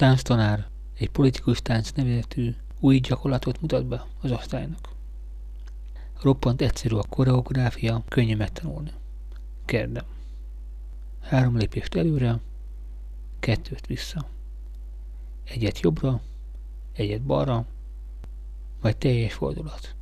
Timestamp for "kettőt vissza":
13.40-14.28